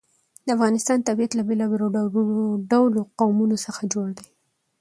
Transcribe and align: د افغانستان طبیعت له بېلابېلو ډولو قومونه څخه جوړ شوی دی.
د 0.45 0.47
افغانستان 0.57 0.99
طبیعت 1.07 1.31
له 1.35 1.43
بېلابېلو 1.47 1.87
ډولو 2.71 3.01
قومونه 3.19 3.55
څخه 3.65 3.81
جوړ 3.93 4.07
شوی 4.09 4.13
دی. 4.19 4.27